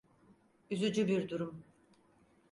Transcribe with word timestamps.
Üzücü 0.69 1.07
bir 1.07 1.29
durum. 1.29 1.63